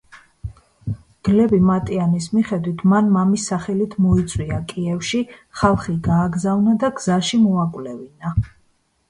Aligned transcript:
გლები 1.27 1.59
მატიანის 1.65 2.27
მიხედვით 2.37 2.81
მან 2.93 3.11
მამის 3.17 3.45
სახელით 3.51 3.93
მოიწვია 4.07 4.57
კიევში, 4.73 5.23
ხალხი 5.61 5.97
გააგზავნა 6.09 6.75
და 6.87 6.93
გზაში 6.99 7.43
მოაკვლევინა. 7.45 8.35